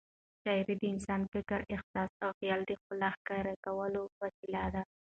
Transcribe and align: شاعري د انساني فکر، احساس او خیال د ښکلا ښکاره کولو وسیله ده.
شاعري 0.43 0.75
د 0.79 0.83
انساني 0.93 1.27
فکر، 1.33 1.59
احساس 1.75 2.11
او 2.25 2.29
خیال 2.39 2.61
د 2.65 2.71
ښکلا 2.79 3.09
ښکاره 3.17 3.53
کولو 3.65 4.01
وسیله 4.21 4.63
ده. 4.73 4.81